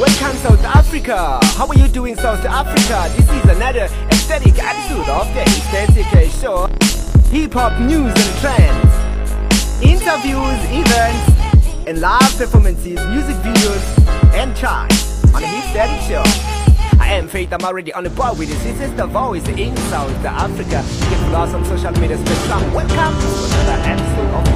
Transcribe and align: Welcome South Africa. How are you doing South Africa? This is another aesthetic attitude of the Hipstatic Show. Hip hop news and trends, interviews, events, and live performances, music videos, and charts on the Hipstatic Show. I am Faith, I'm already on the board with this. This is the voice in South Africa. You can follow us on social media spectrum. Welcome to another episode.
Welcome 0.00 0.34
South 0.38 0.64
Africa. 0.64 1.38
How 1.42 1.66
are 1.66 1.74
you 1.74 1.86
doing 1.86 2.16
South 2.16 2.42
Africa? 2.46 3.14
This 3.14 3.28
is 3.28 3.50
another 3.54 3.84
aesthetic 4.08 4.58
attitude 4.58 5.06
of 5.10 5.28
the 5.34 5.42
Hipstatic 5.42 6.40
Show. 6.40 6.68
Hip 7.28 7.52
hop 7.52 7.78
news 7.82 8.08
and 8.08 8.32
trends, 8.40 9.84
interviews, 9.84 10.56
events, 10.72 11.86
and 11.86 12.00
live 12.00 12.34
performances, 12.38 12.98
music 13.08 13.36
videos, 13.44 13.84
and 14.32 14.56
charts 14.56 15.22
on 15.34 15.42
the 15.42 15.46
Hipstatic 15.46 16.00
Show. 16.08 16.22
I 16.98 17.12
am 17.12 17.28
Faith, 17.28 17.52
I'm 17.52 17.62
already 17.62 17.92
on 17.92 18.04
the 18.04 18.10
board 18.10 18.38
with 18.38 18.48
this. 18.48 18.62
This 18.62 18.80
is 18.80 18.94
the 18.94 19.06
voice 19.06 19.46
in 19.48 19.76
South 19.92 20.24
Africa. 20.24 20.82
You 20.82 21.10
can 21.14 21.30
follow 21.30 21.44
us 21.44 21.52
on 21.52 21.62
social 21.66 21.92
media 22.00 22.16
spectrum. 22.16 22.72
Welcome 22.72 23.20
to 23.20 23.28
another 23.52 23.82
episode. 23.84 24.49